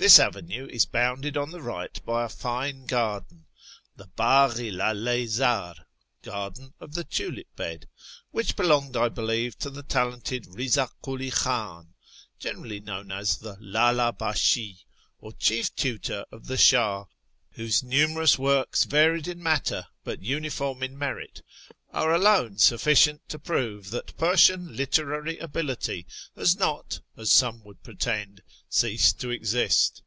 [0.00, 3.46] This avenue is bounded on the right by a fine garden,
[3.96, 5.74] the Bdgli i LdU zdr("
[6.22, 7.88] Garden of the Tulip bed"),
[8.30, 11.94] which belonged, I believe, to the talented Eiza Kuli Khan,
[12.38, 14.78] generally known as the Ldld bdslii,
[15.20, 17.06] or chief tutor of the Shah,
[17.54, 21.42] whose numerous works, varied in matter but uniform in merit,
[21.90, 26.06] are alone sufficient to prove that Persian literary ability
[26.36, 30.02] has not, as some would pretend, ceased to exist.